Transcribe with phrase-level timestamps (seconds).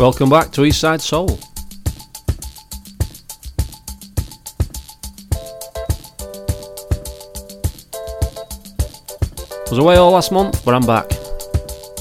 [0.00, 1.38] Welcome back to Eastside Soul.
[9.68, 11.04] Was away all last month, but I'm back.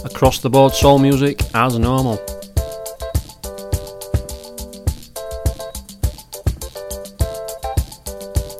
[0.05, 2.17] Across the board soul music as normal.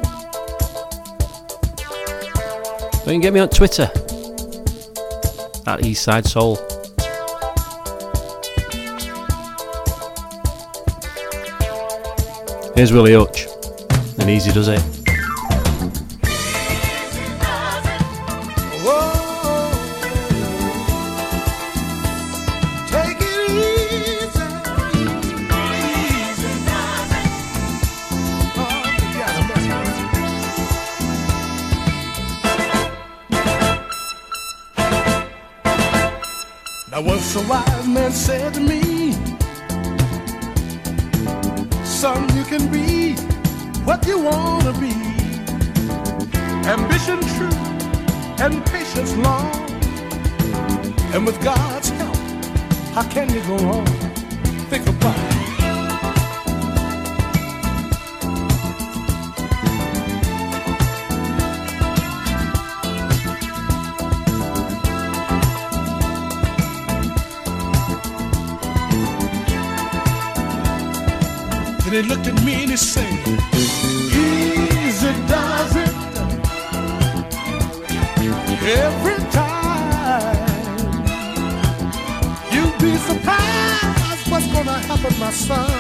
[3.10, 3.90] Or you can get me on Twitter
[5.66, 6.54] at Eastside Soul.
[12.76, 13.48] Here's Willie Hutch,
[14.20, 14.99] and Easy Does It.
[38.20, 39.12] Said to me,
[41.84, 43.14] Son, you can be
[43.84, 44.92] what you want to be.
[46.68, 47.58] Ambition true
[48.44, 49.50] and patience long.
[51.14, 52.16] And with God's help,
[52.94, 53.86] how can you go wrong?
[54.68, 55.39] Think about it.
[72.02, 73.12] He looked at me and he said,
[73.52, 75.94] Easy does it
[78.84, 80.48] every time.
[82.52, 85.70] You'd be surprised what's gonna happen, my son,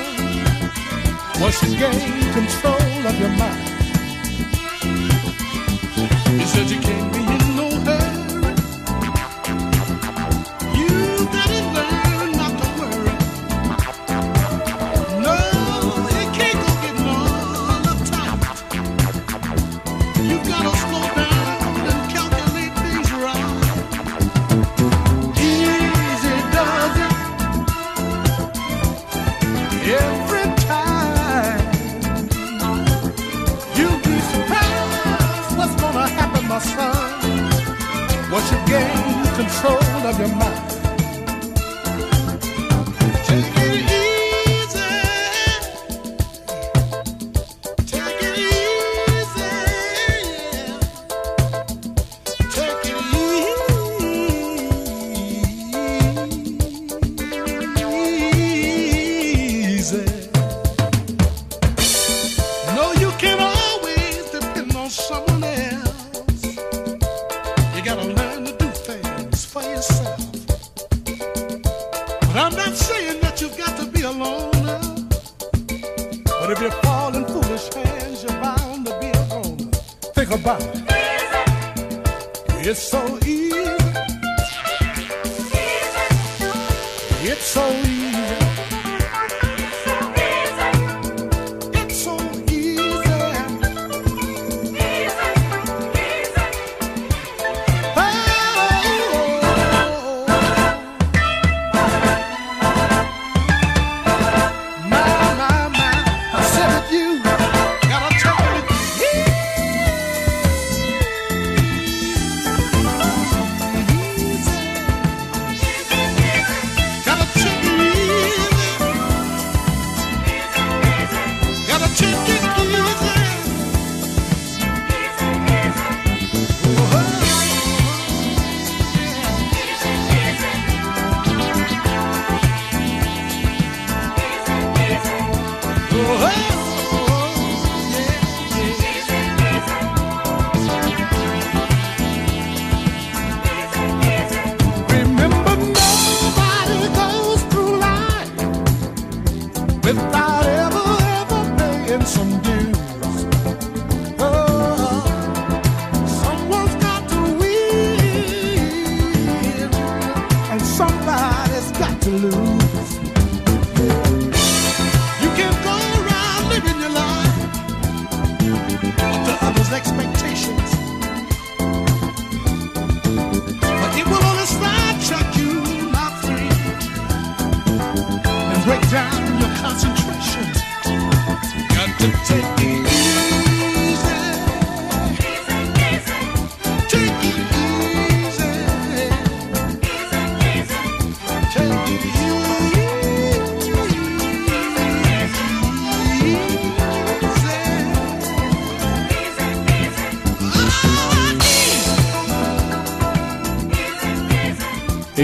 [1.40, 3.68] once you gain control of your mind.
[6.38, 7.19] He said you can't be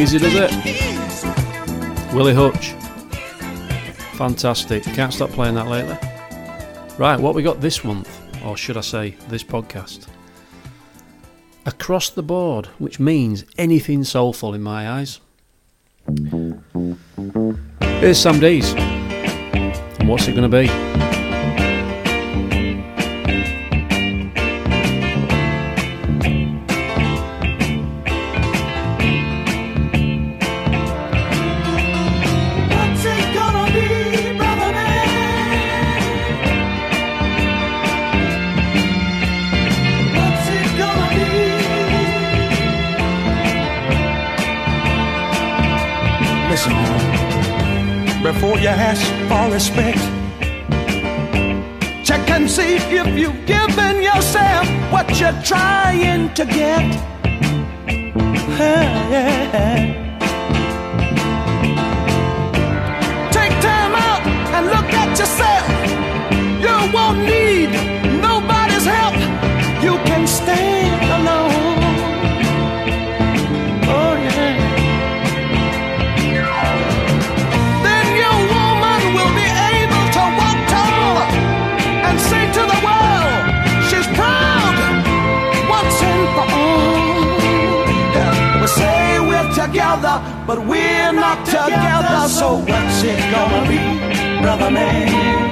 [0.06, 0.53] Easy does it.
[2.14, 2.75] Willie Hutch.
[4.17, 4.85] Fantastic.
[4.85, 5.99] Can't stop playing that lately.
[6.97, 10.06] Right, what we got this month, or should I say this podcast?
[11.67, 15.19] Across the board, which means anything soulful in my eyes.
[17.81, 18.75] Here's Sam Dees.
[18.76, 20.69] And what's it going to be?
[48.76, 49.99] Ask for respect,
[52.05, 56.94] check and see if you've given yourself what you're trying to get.
[58.58, 59.94] Hey.
[63.31, 65.56] Take time out and look at yourself.
[90.47, 92.29] But we're not together.
[92.29, 95.46] So what's it gonna be, brother man?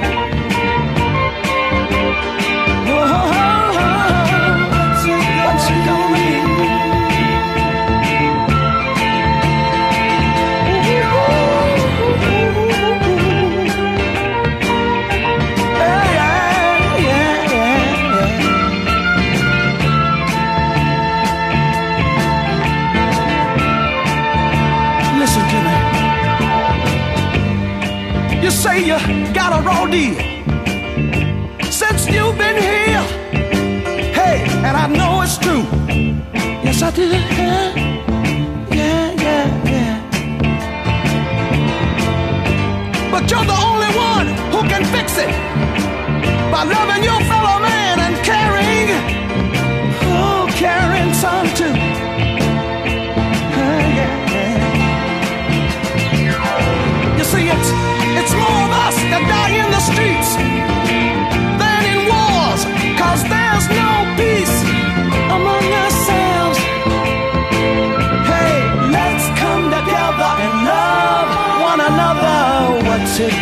[28.75, 28.97] Say you
[29.33, 30.15] got a raw deal
[31.71, 33.03] since you've been here.
[34.19, 35.65] Hey, and I know it's true.
[36.63, 37.07] Yes, I do.
[37.07, 37.75] Yeah,
[38.79, 39.95] yeah, yeah, yeah.
[43.11, 45.31] But you're the only one who can fix it
[46.51, 47.21] by loving your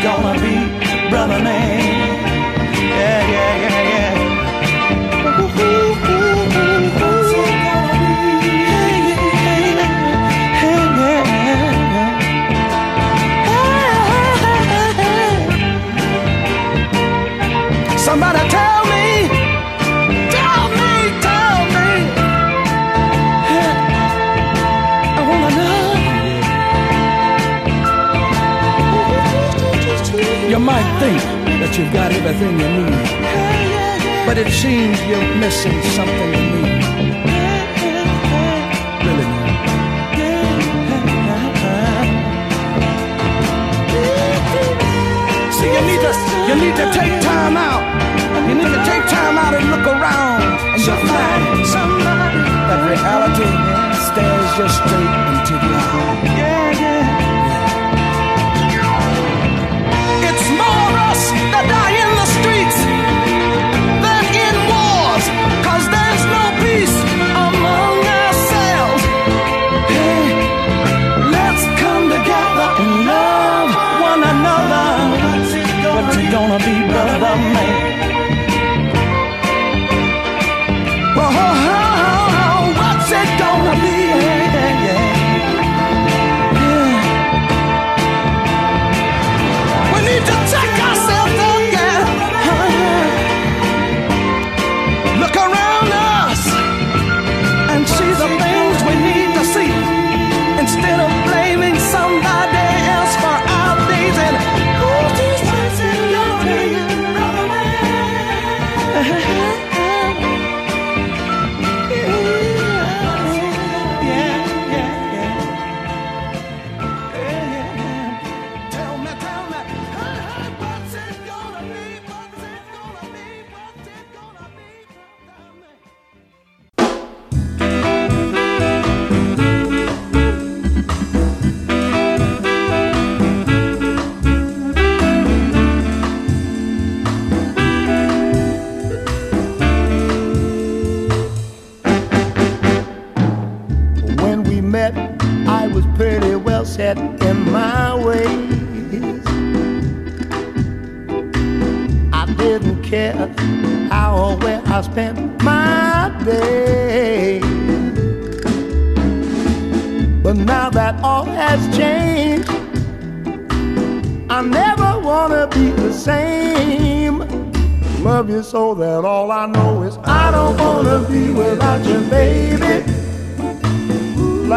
[0.03, 1.72] gonna be, brother man?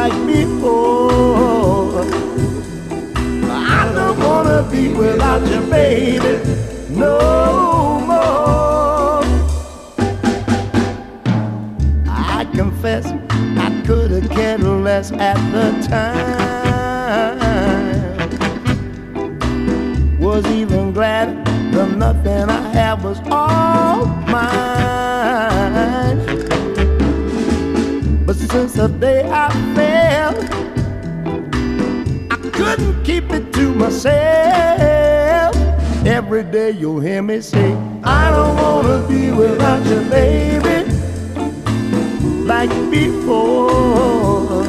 [0.06, 1.10] Like before.
[1.42, 1.98] Oh.
[3.50, 6.32] I don't wanna be without you, baby.
[6.90, 9.24] No more.
[12.06, 16.30] I confess I could have cared less at the time.
[20.20, 22.55] Was even glad the nothing I
[33.86, 35.56] myself.
[36.04, 40.92] Every day you'll hear me say, I don't wanna be without you, baby
[42.46, 44.64] like before.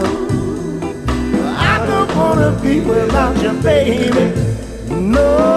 [1.72, 4.26] I don't wanna be without you, baby,
[4.90, 5.57] no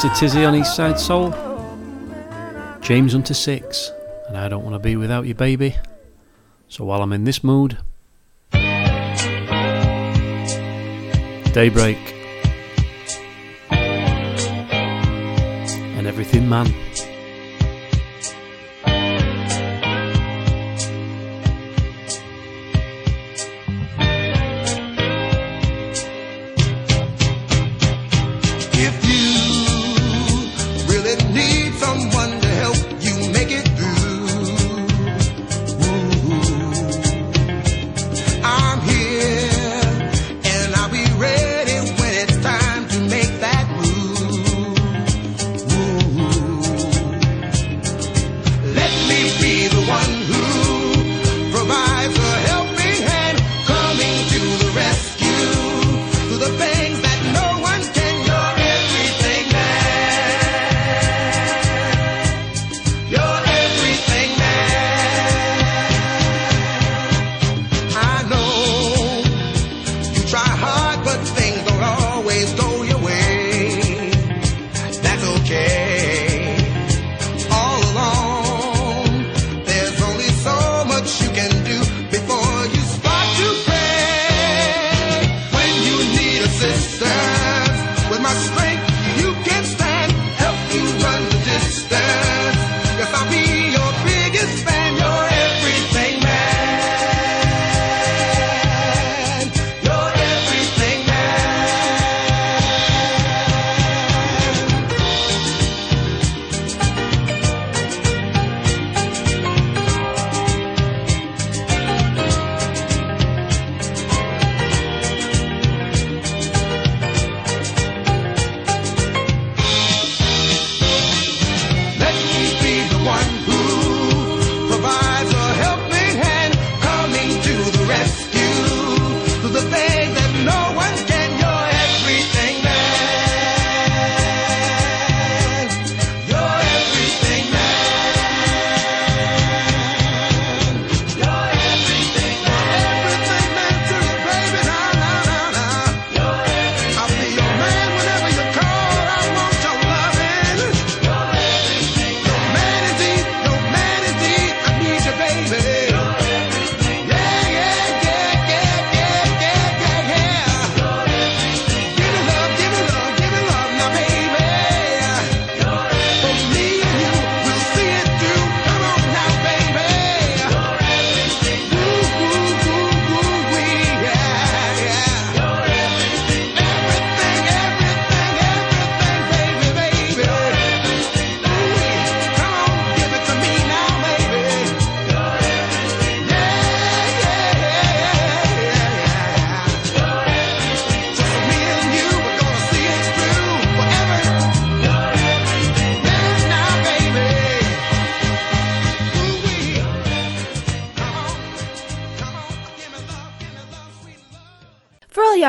[0.00, 1.30] To Tizzy on Eastside Soul.
[2.80, 3.92] James Hunter 6.
[4.28, 5.76] And I don't want to be without you, baby.
[6.68, 7.78] So while I'm in this mood,
[11.52, 11.96] Daybreak.
[15.96, 16.66] And Everything Man.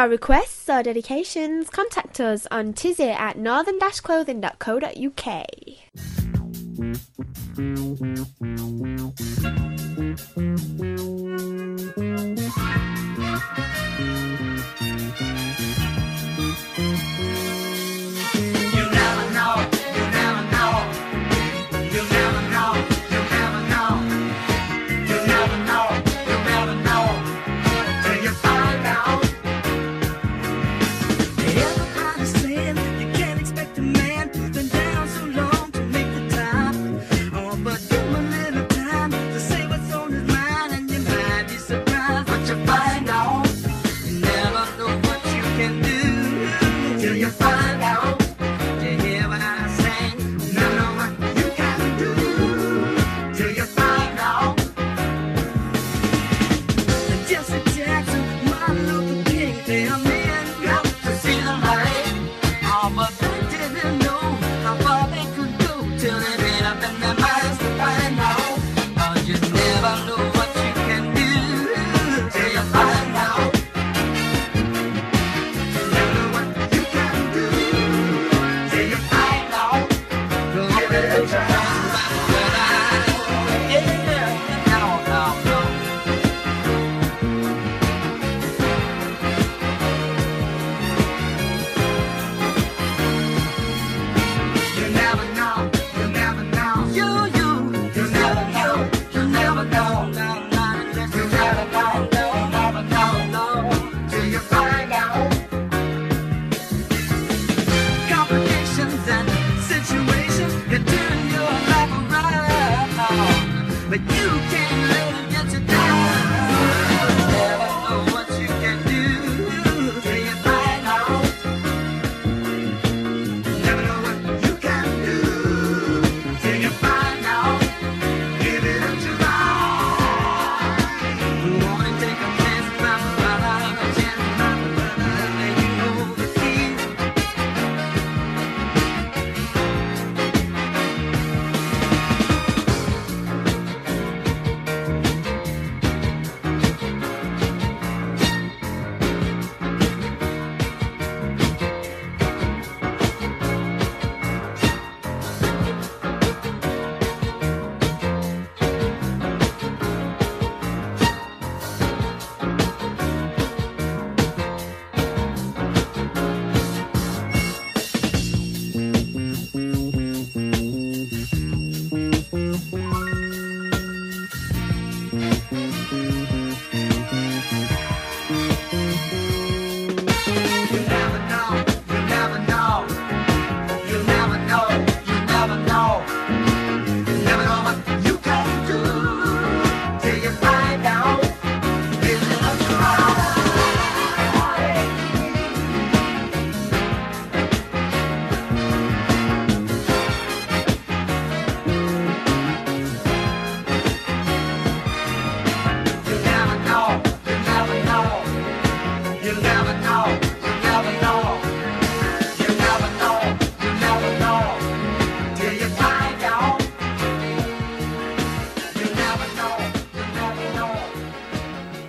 [0.06, 5.46] our requests or dedications, contact us on tizzy at northern-clothing.co.uk.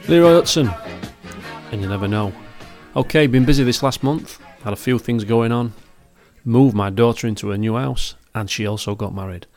[0.08, 0.72] Leroy Hutson,
[1.72, 2.32] and you never know.
[2.94, 5.72] Okay, been busy this last month, had a few things going on.
[6.44, 9.48] Moved my daughter into a new house, and she also got married.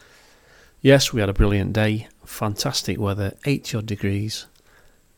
[0.81, 4.47] Yes, we had a brilliant day, fantastic weather, 80 odd degrees,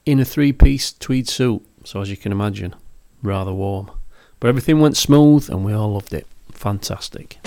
[0.05, 2.75] in a three piece tweed suit, so as you can imagine,
[3.23, 3.89] rather warm.
[4.41, 6.27] But everything went smooth, and we all loved it.
[6.51, 7.37] Fantastic.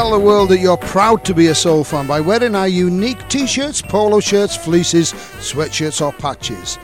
[0.00, 3.28] Tell the world that you're proud to be a soul fan by wearing our unique
[3.28, 6.78] t shirts, polo shirts, fleeces, sweatshirts, or patches.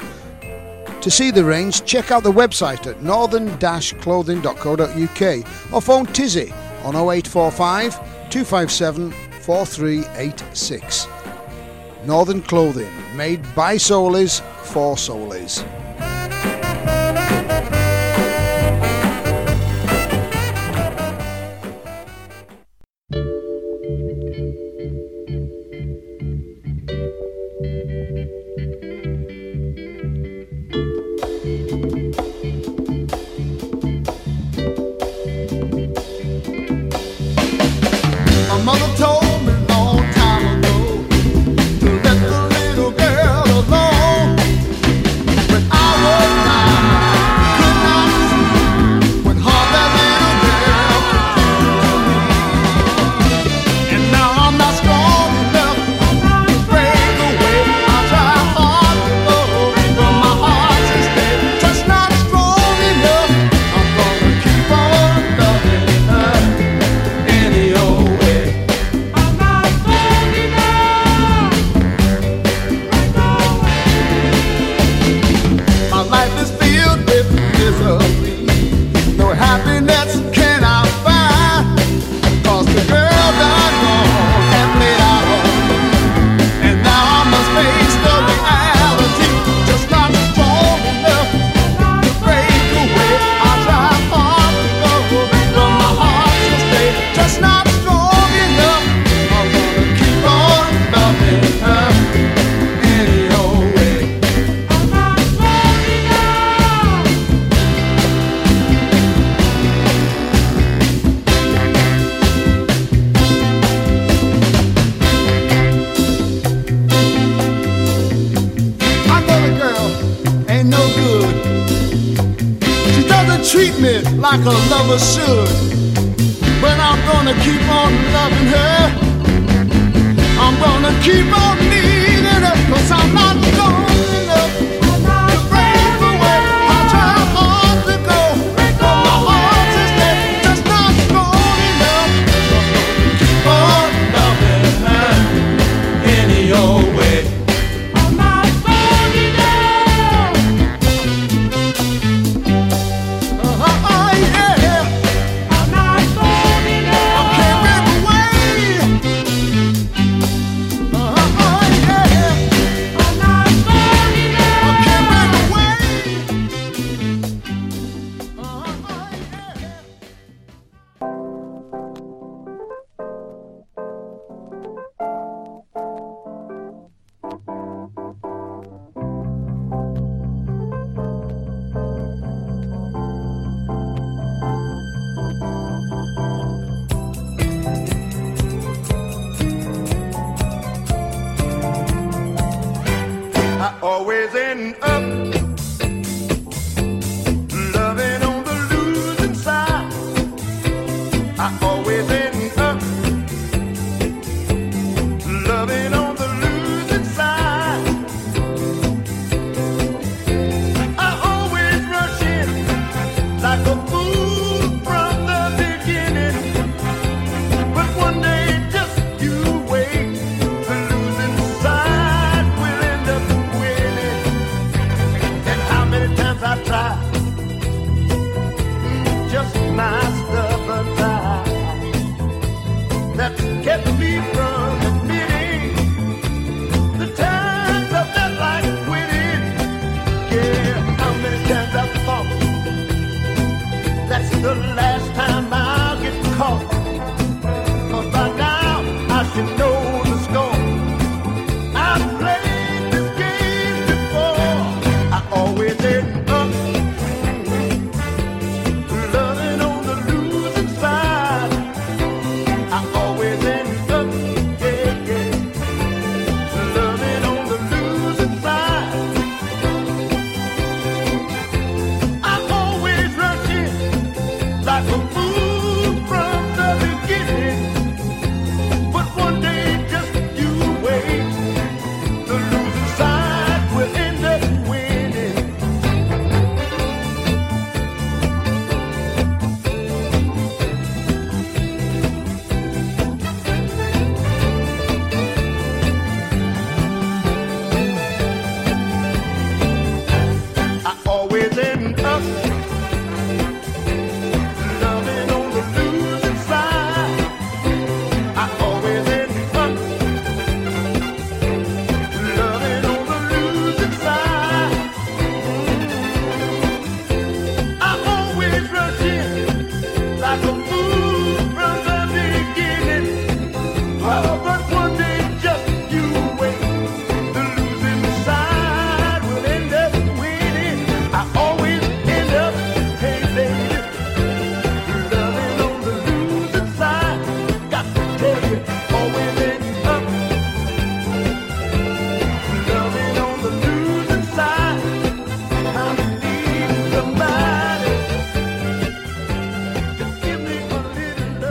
[1.00, 3.57] To see the range, check out the website at northern
[4.02, 6.52] clothing.co.uk or phone Tizzy
[6.85, 7.94] on 0845
[8.29, 11.07] 257 4386.
[12.05, 15.64] Northern Clothing, made by soulies for soulies.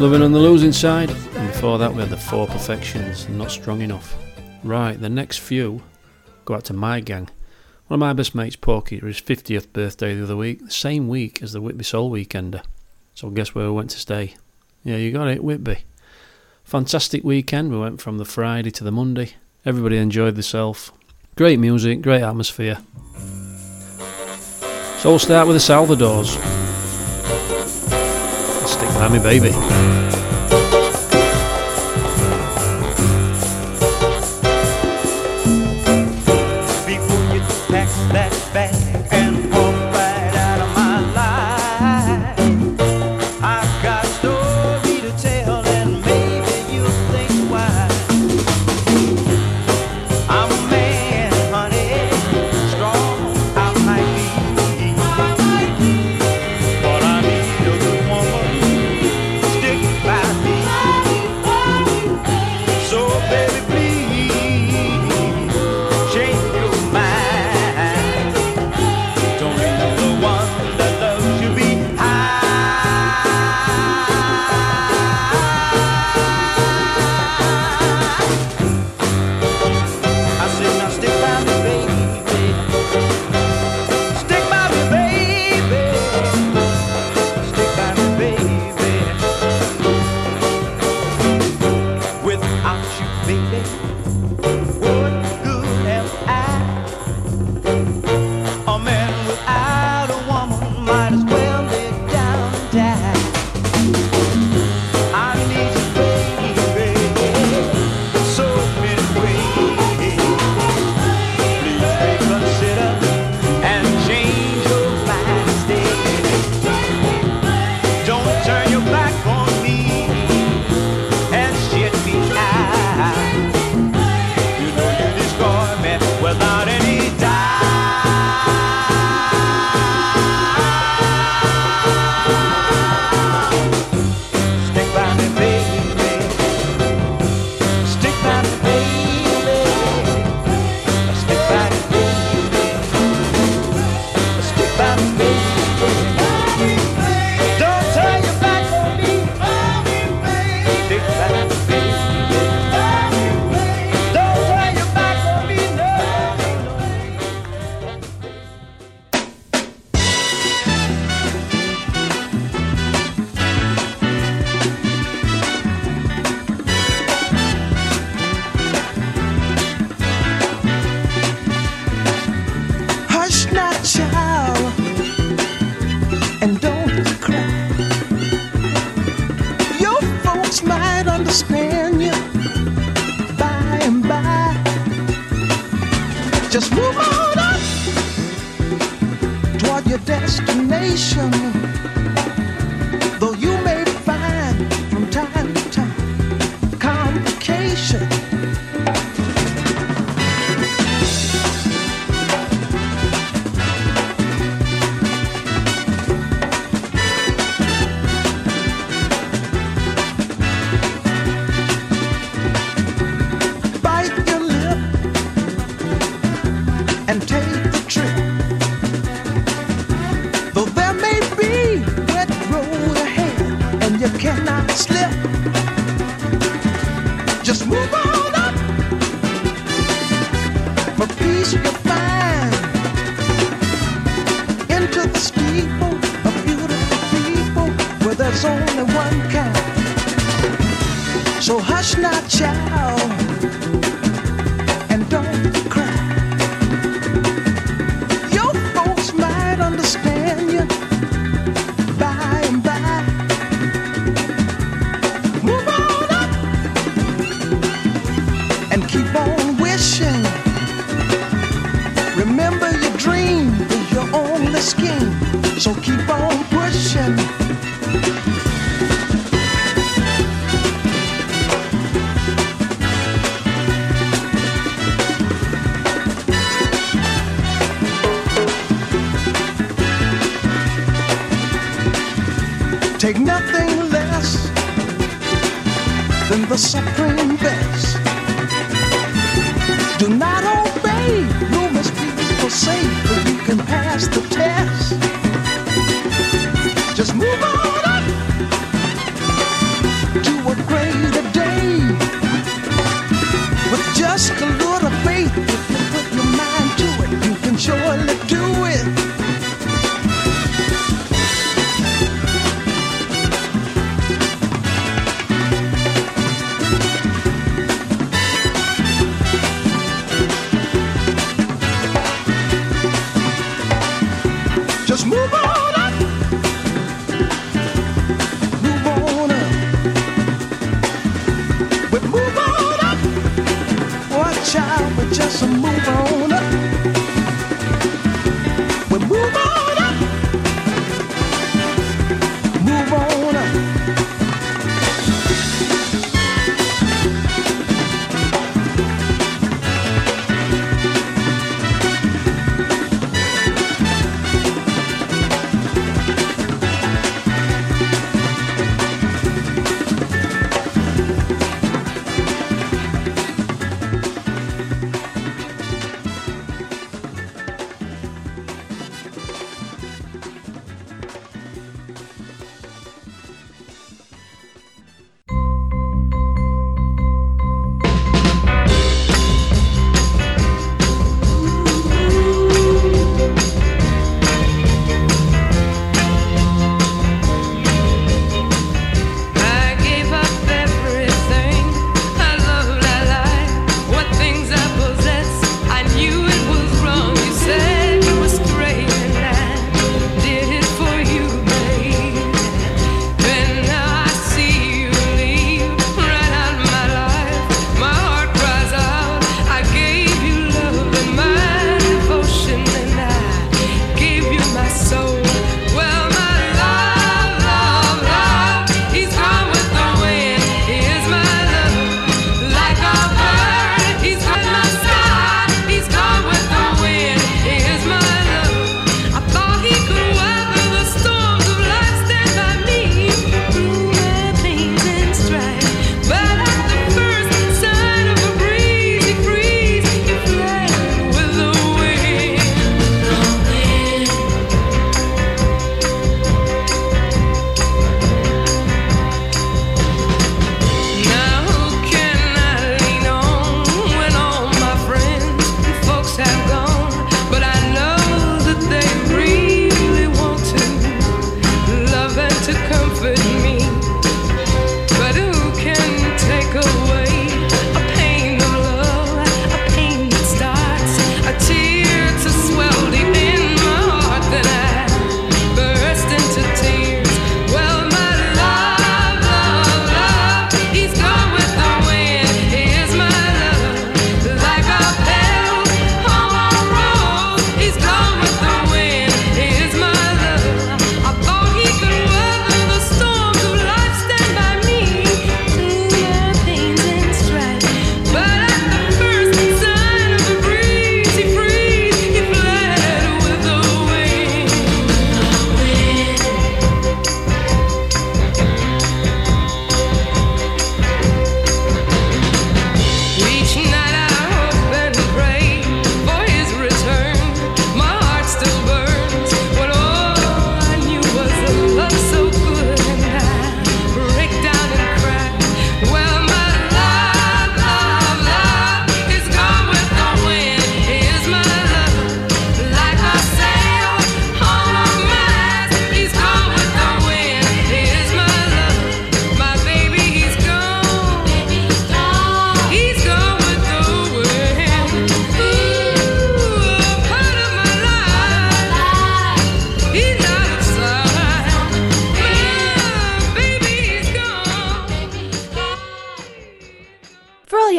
[0.05, 1.09] Loving on the losing side.
[1.09, 4.15] And before that, we had the Four Perfections, Not Strong Enough.
[4.63, 5.81] Right, the next few
[6.45, 7.27] go out to my gang.
[7.87, 11.07] One of my best mates, Porky, for his 50th birthday the other week, the same
[11.07, 12.61] week as the Whitby Soul Weekender.
[13.15, 14.35] So guess where we went to stay?
[14.83, 15.79] Yeah, you got it, Whitby.
[16.65, 17.71] Fantastic weekend.
[17.71, 19.31] We went from the Friday to the Monday.
[19.65, 20.91] Everybody enjoyed themselves.
[21.35, 22.77] Great music, great atmosphere.
[24.99, 26.37] So we'll start with the Salvadors.
[28.95, 29.51] Miami Baby.
[38.53, 38.74] that.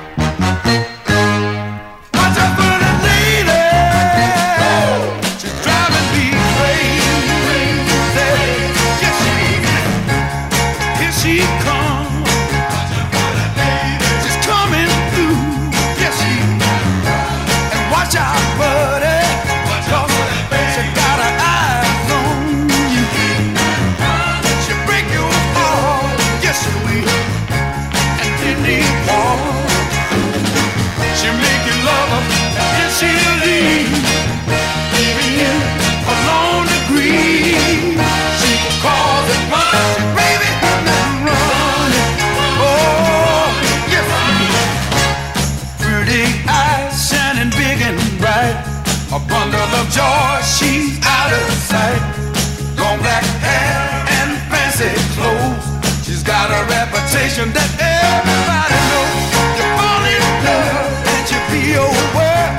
[57.41, 59.17] sensation that everybody knows.
[59.57, 62.51] You fall in love and you be aware,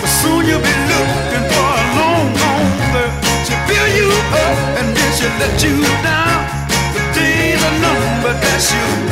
[0.00, 3.12] but soon you'll be looking for a long, long girl.
[3.46, 4.08] She build you
[4.46, 6.38] up and then she let you down.
[6.94, 9.07] The days are numbered, that's you.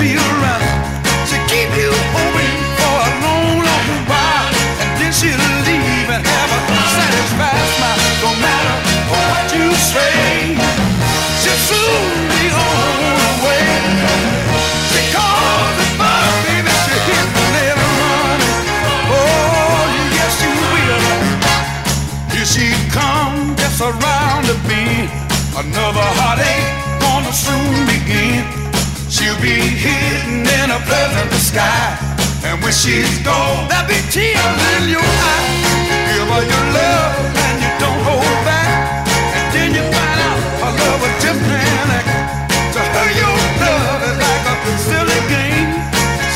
[29.40, 31.98] be hidden in a pleasant sky.
[32.44, 35.86] And when she's gone, there'll be tears in your eyes.
[36.08, 37.12] Give her your love
[37.44, 39.06] and you don't hold back.
[39.36, 42.52] And then you find out her love was just an act.
[42.74, 45.70] To her, your love is like a silly game.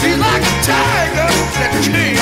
[0.01, 2.20] She's like a tiger that came.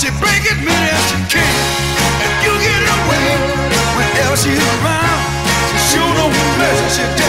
[0.00, 1.54] She break it many as she can.
[2.24, 3.36] And you get away
[4.00, 5.20] whenever she's around.
[5.68, 7.19] She sure don't measure.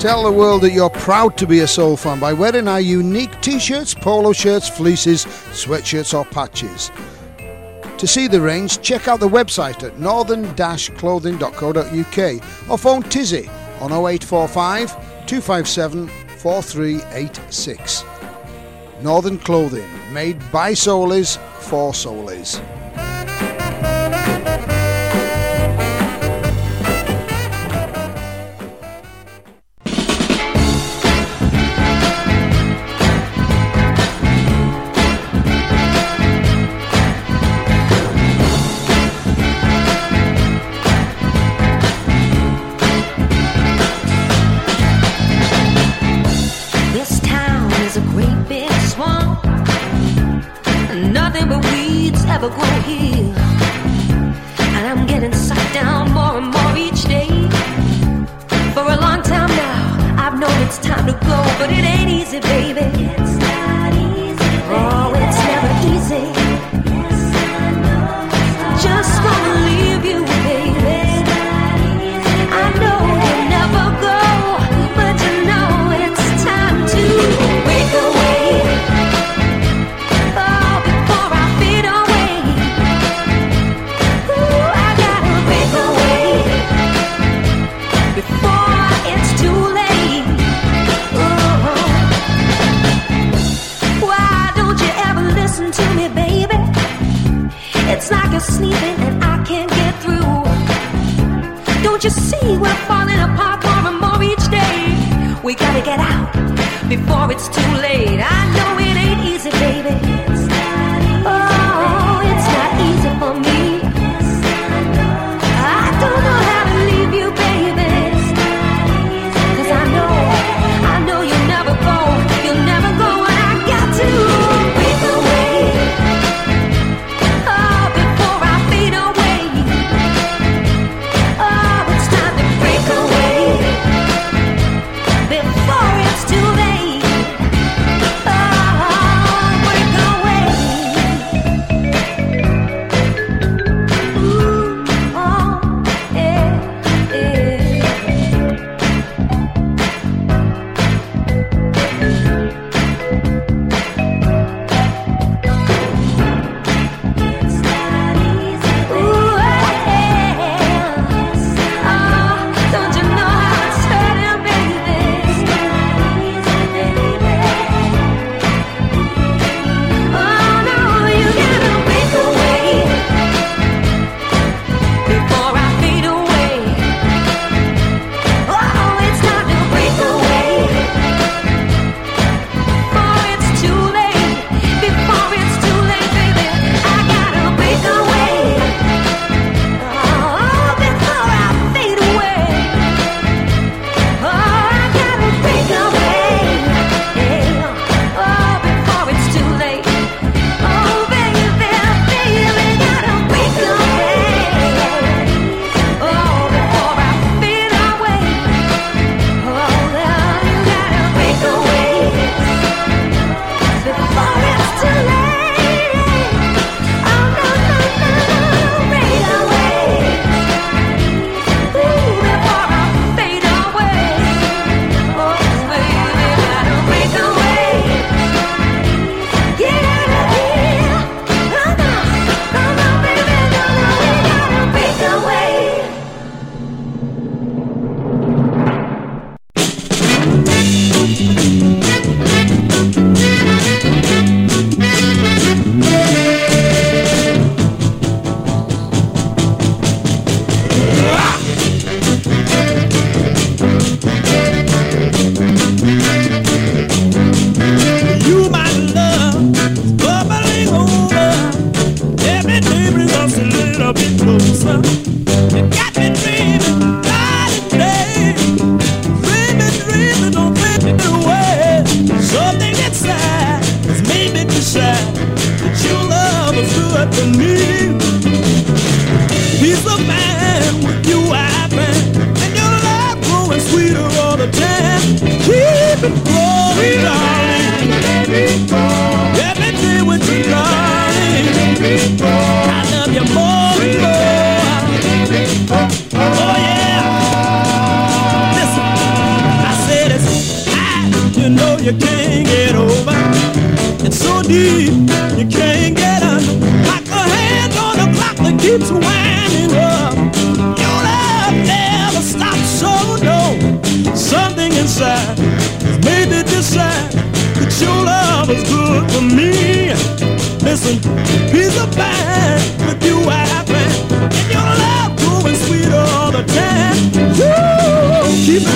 [0.00, 3.38] Tell the world that you're proud to be a soul fan by wearing our unique
[3.42, 6.90] t shirts, polo shirts, fleeces, sweatshirts, or patches.
[7.98, 10.54] To see the range, check out the website at northern
[10.96, 13.46] clothing.co.uk or phone Tizzy
[13.82, 18.04] on 0845 257 4386.
[19.02, 22.58] Northern Clothing, made by soulies for soulies.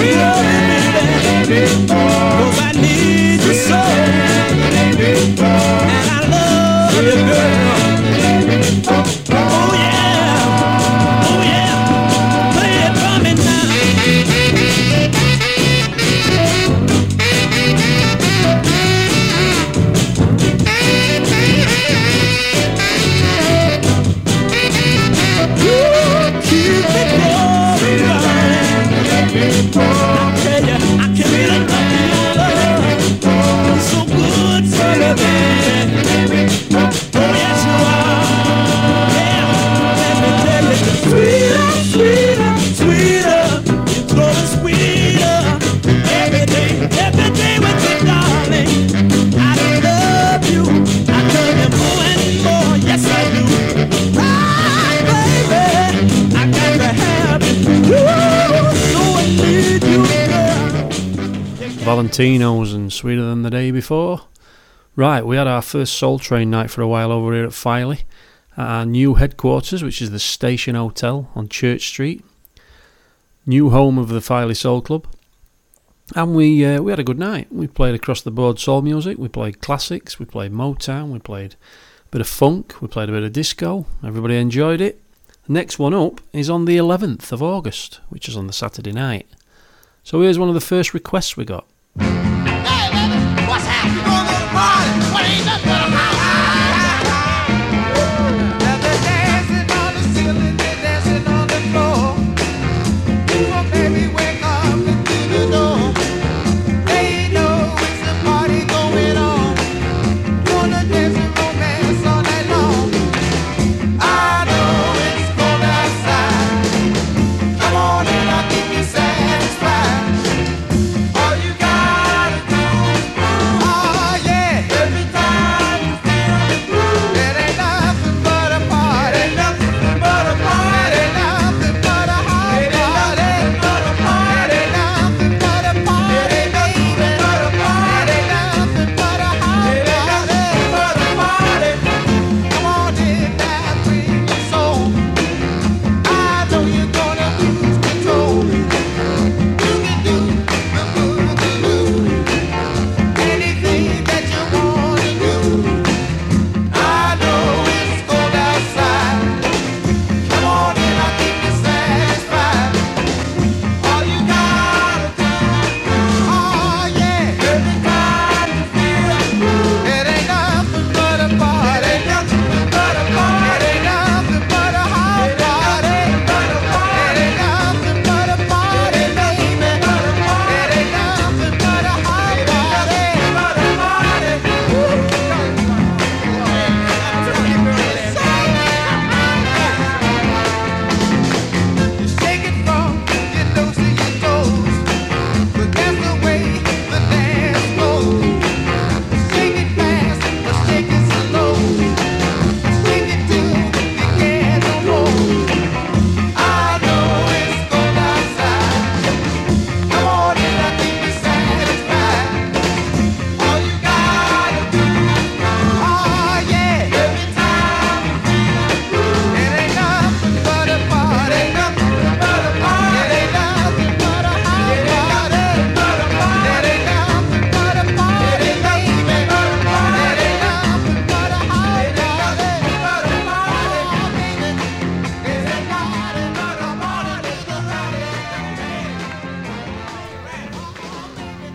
[0.04, 1.93] Woo, keep it growing, baby,
[62.14, 64.20] Valentinos and Sweeter Than the Day Before.
[64.94, 68.02] Right, we had our first Soul Train night for a while over here at Filey,
[68.56, 72.24] at our new headquarters, which is the Station Hotel on Church Street,
[73.44, 75.08] new home of the Filey Soul Club.
[76.14, 77.48] And we uh, we had a good night.
[77.50, 79.18] We played across the board soul music.
[79.18, 80.20] We played classics.
[80.20, 81.08] We played Motown.
[81.08, 81.56] We played
[82.04, 82.80] a bit of funk.
[82.80, 83.86] We played a bit of disco.
[84.04, 85.02] Everybody enjoyed it.
[85.48, 89.26] Next one up is on the 11th of August, which is on the Saturday night.
[90.04, 91.66] So here's one of the first requests we got.
[91.98, 94.04] Hey, baby, what's happening?
[94.04, 95.12] Going to the party.
[95.12, 95.73] What ain't nothing.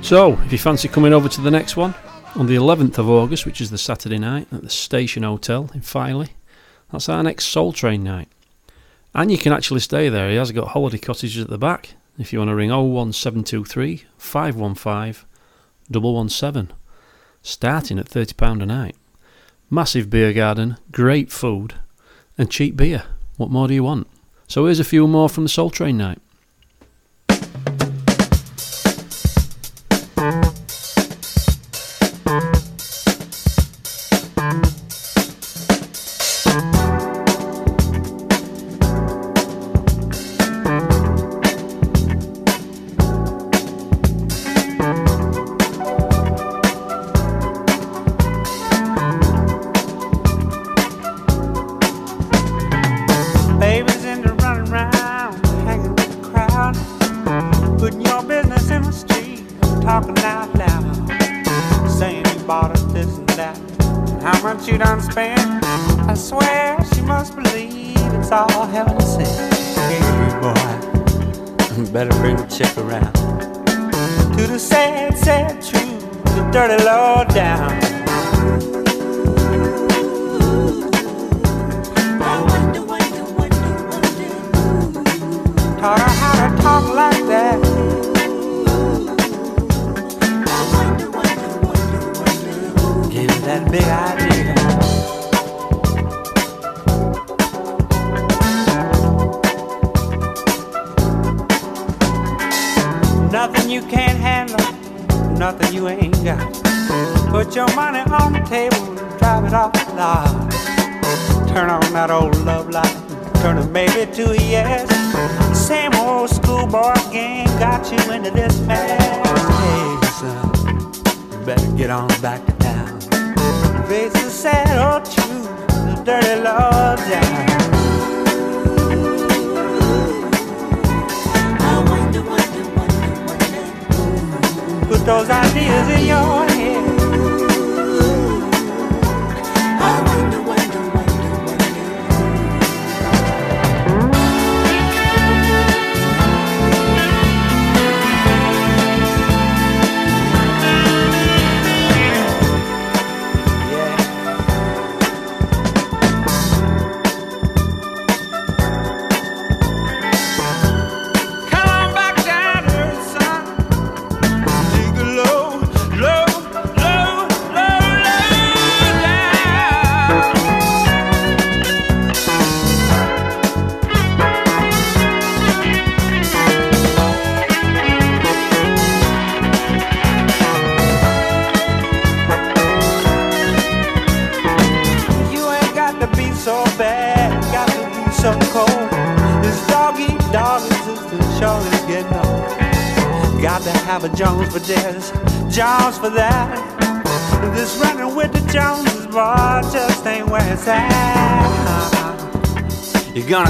[0.10, 1.94] So, if you fancy coming over to the next one,
[2.34, 5.82] on the 11th of August, which is the Saturday night at the Station Hotel in
[5.82, 6.30] Filey,
[6.92, 8.28] that's our next Soul Train night.
[9.14, 10.32] And you can actually stay there.
[10.32, 15.28] He has got holiday cottages at the back if you want to ring 01723 515
[15.92, 16.76] 117.
[17.44, 18.96] Starting at £30 a night.
[19.70, 21.76] Massive beer garden, great food,
[22.36, 23.04] and cheap beer.
[23.38, 24.08] What more do you want?
[24.48, 26.20] So here's a few more from the Soul Train night.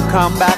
[0.09, 0.48] come back.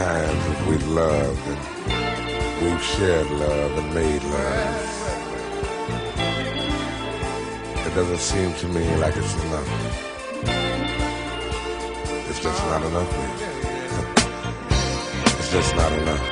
[0.00, 1.60] times that we loved and
[2.62, 4.76] we've shared love and made love.
[7.86, 9.70] It doesn't seem to me like it's enough.
[12.30, 13.12] It's just not enough.
[13.18, 13.30] Man.
[15.38, 16.29] It's just not enough.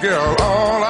[0.00, 0.89] girl all I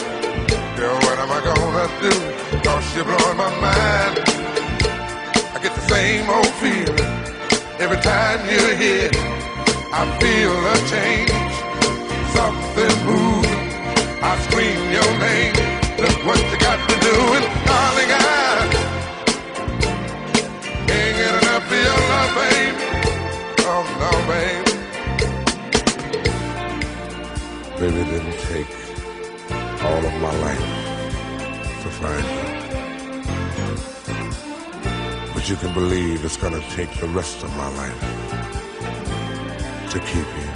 [1.21, 2.13] am I gonna do?
[2.65, 4.17] Cause you blow my mind.
[5.53, 7.11] I get the same old feeling
[7.83, 9.11] every time you're here.
[9.93, 11.53] I feel a change,
[12.33, 13.61] something moving.
[14.23, 15.55] I scream your name.
[16.01, 18.11] Look what you got to do, and darling.
[18.11, 18.17] I
[20.89, 22.77] ain't getting enough for your love, babe.
[23.69, 24.65] Oh no, babe.
[27.79, 28.73] Baby didn't take
[29.83, 30.80] all of my life
[35.33, 37.99] but you can believe it's gonna take the rest of my life
[39.91, 40.50] to keep you.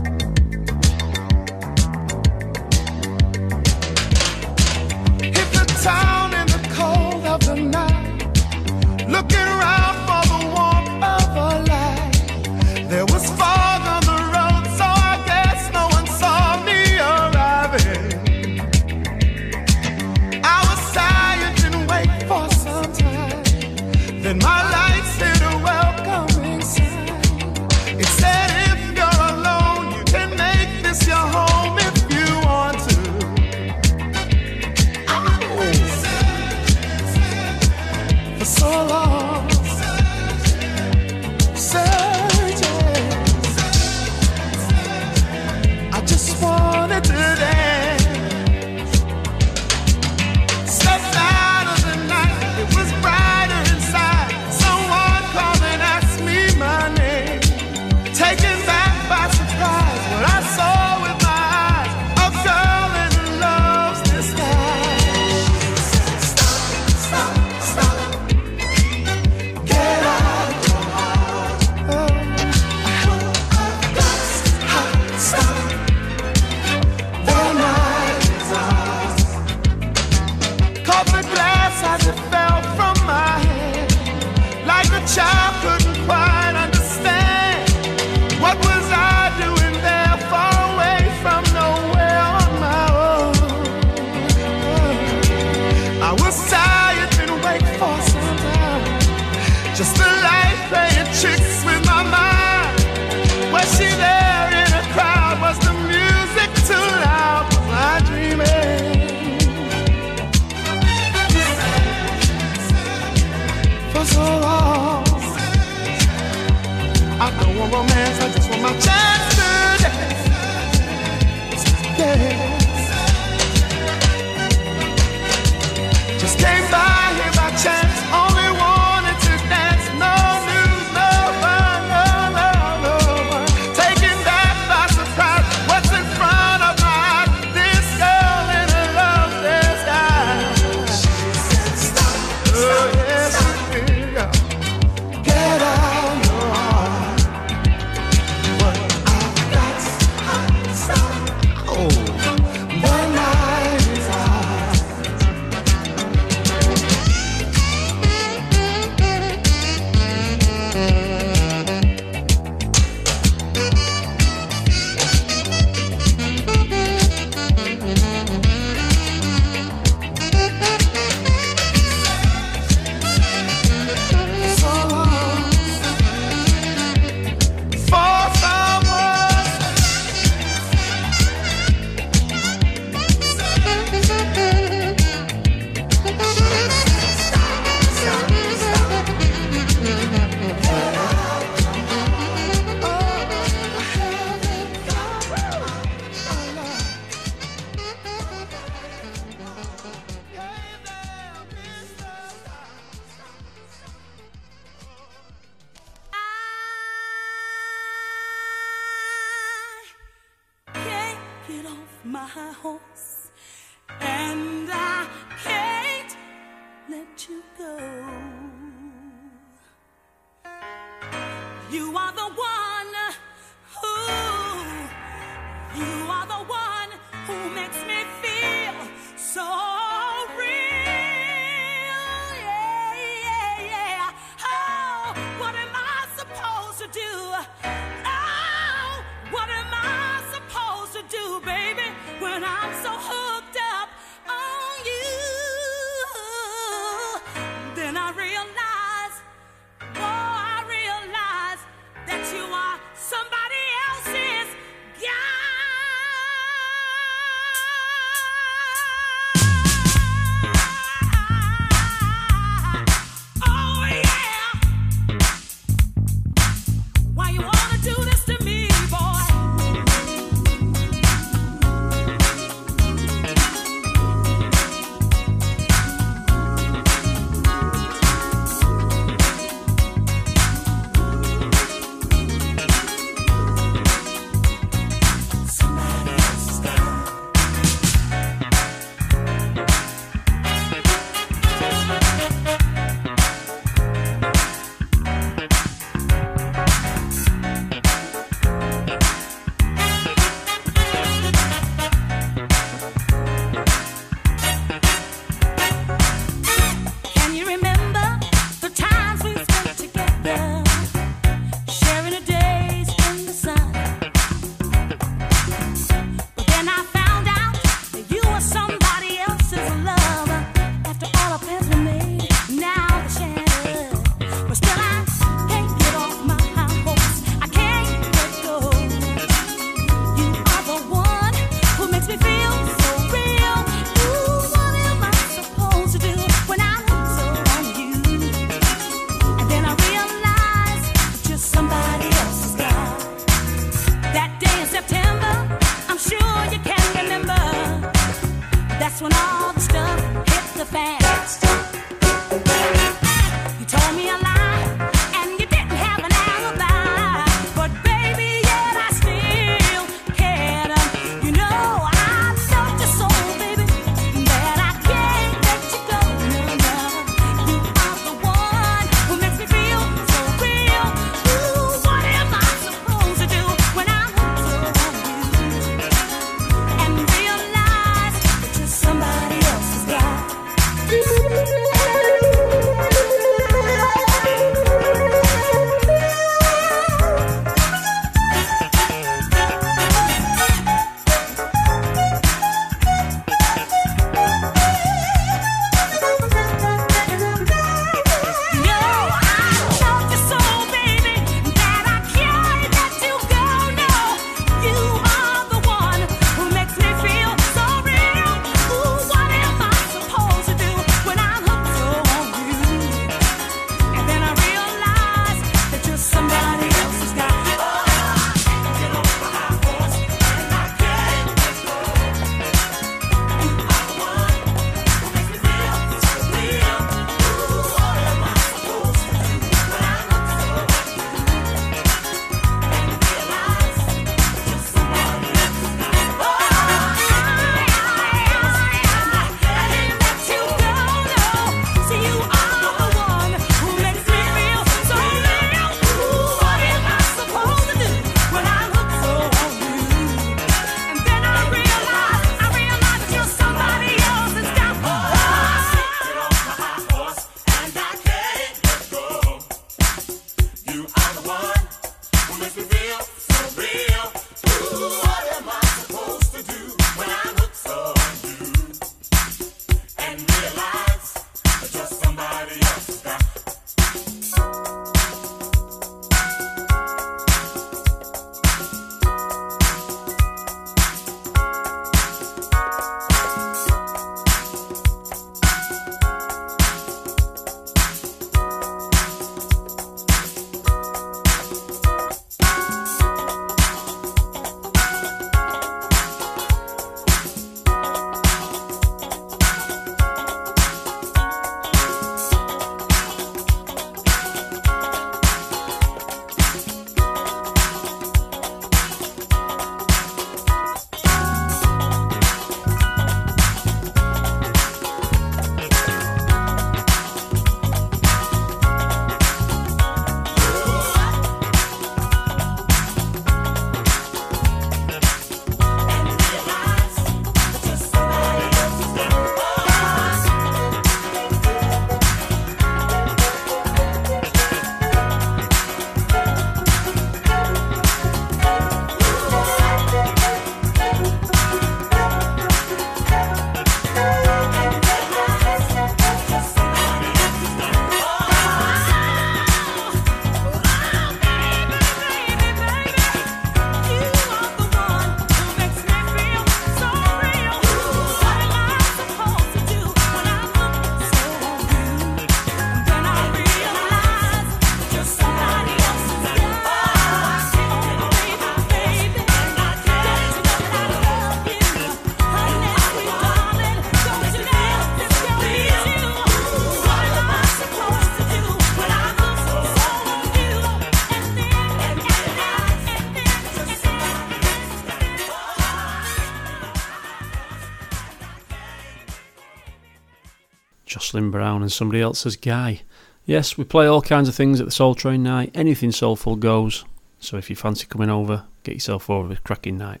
[591.10, 592.82] Jocelyn Brown and somebody else's guy.
[593.26, 595.50] Yes, we play all kinds of things at the Soul Train night.
[595.56, 596.84] Anything soulful goes.
[597.18, 600.00] So if you fancy coming over, get yourself over a cracking night.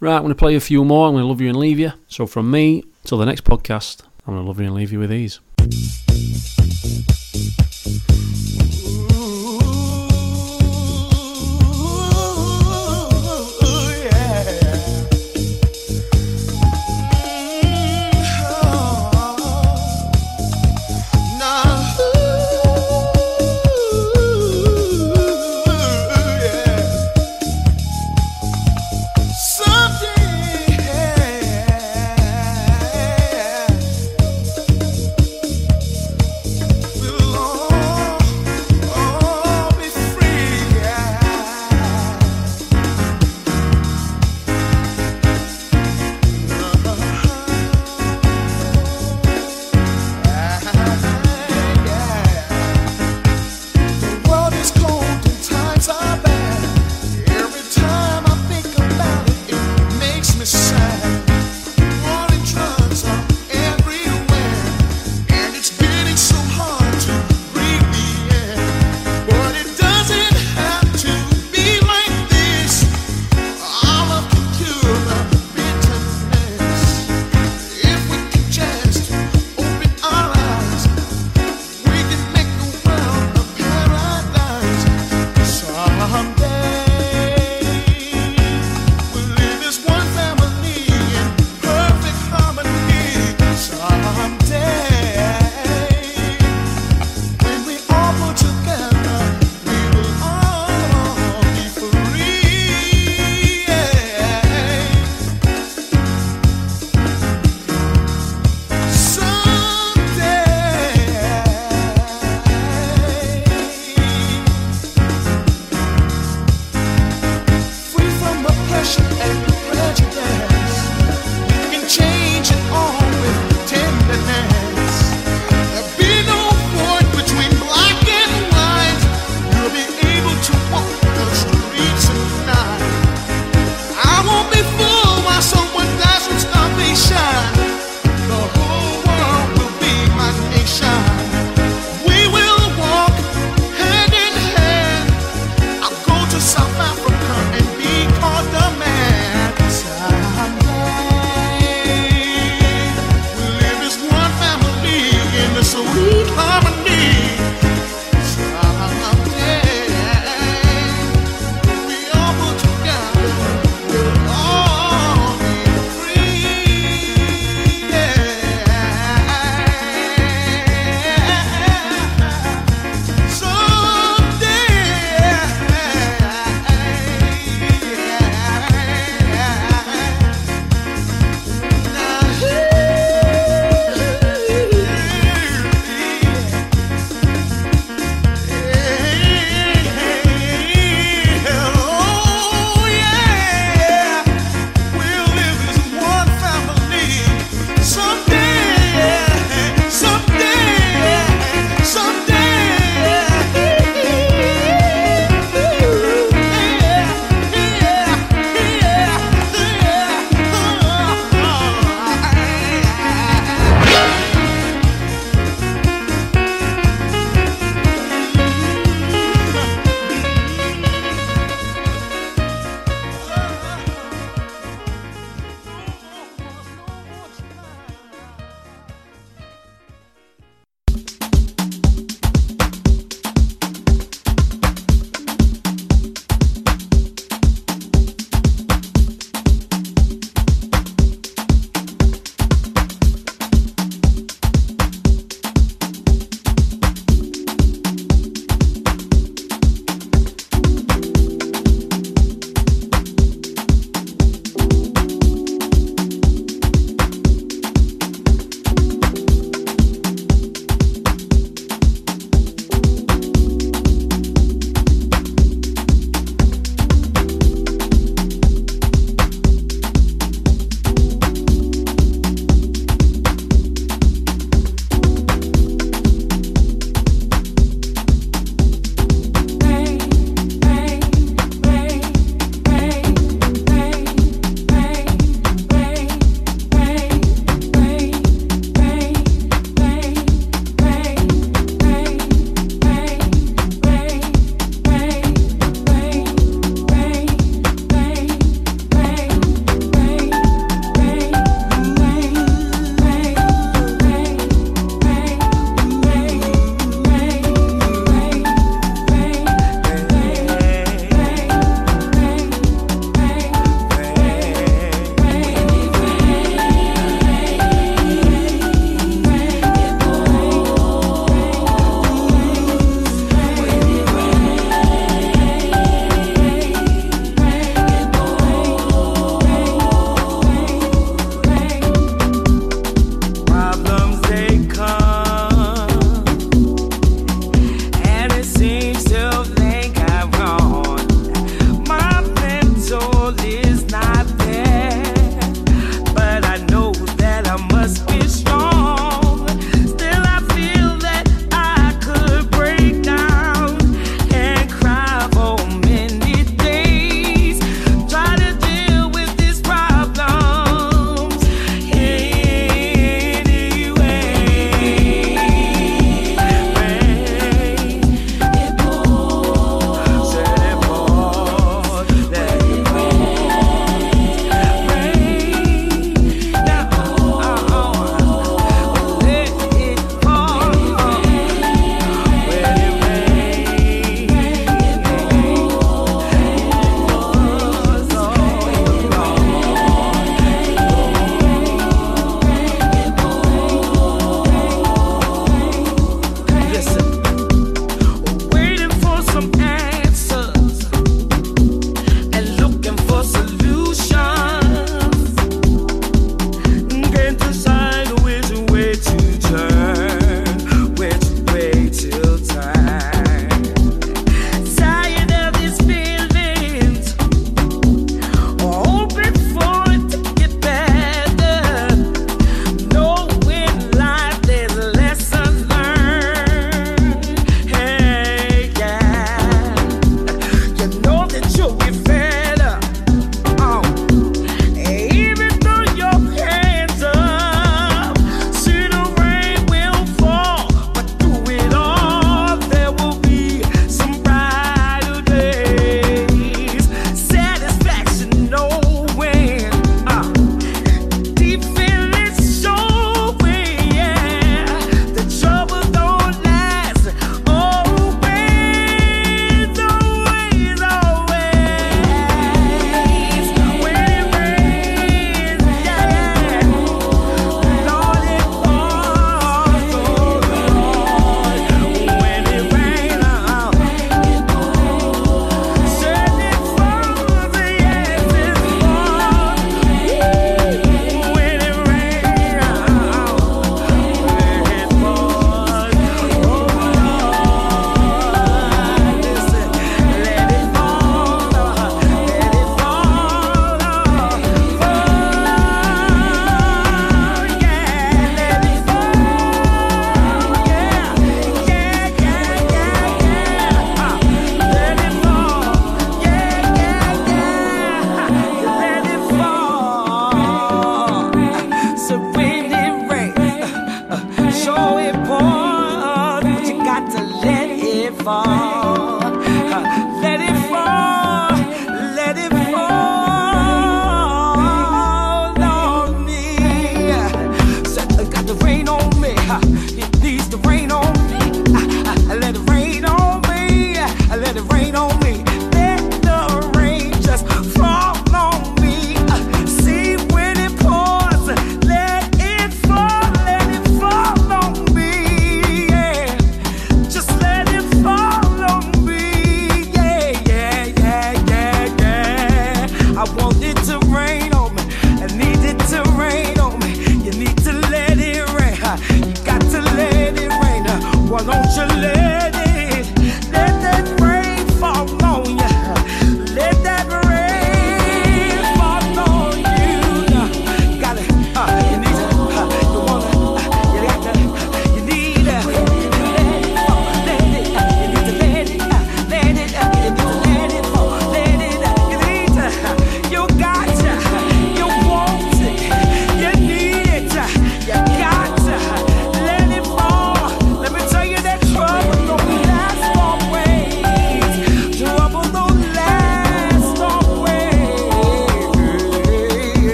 [0.00, 1.06] Right, I'm going to play a few more.
[1.06, 1.92] I'm going to love you and leave you.
[2.08, 4.98] So from me, till the next podcast, I'm going to love you and leave you
[4.98, 5.38] with these.